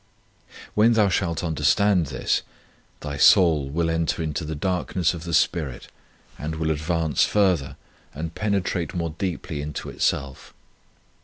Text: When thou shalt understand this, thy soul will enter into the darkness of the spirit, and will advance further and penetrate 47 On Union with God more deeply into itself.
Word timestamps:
When 0.73 0.93
thou 0.93 1.09
shalt 1.09 1.43
understand 1.43 2.07
this, 2.07 2.41
thy 3.01 3.17
soul 3.17 3.69
will 3.69 3.87
enter 3.87 4.23
into 4.23 4.43
the 4.43 4.55
darkness 4.55 5.13
of 5.13 5.25
the 5.25 5.33
spirit, 5.35 5.89
and 6.39 6.55
will 6.55 6.71
advance 6.71 7.23
further 7.23 7.75
and 8.11 8.33
penetrate 8.33 8.93
47 8.93 8.93
On 8.95 8.99
Union 8.99 9.11
with 9.11 9.17
God 9.19 9.23
more 9.23 9.29
deeply 9.29 9.61
into 9.61 9.89
itself. 9.91 10.55